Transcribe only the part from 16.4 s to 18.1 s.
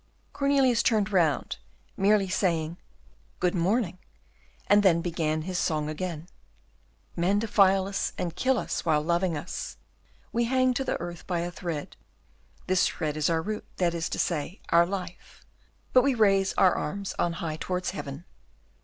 on high our arms towards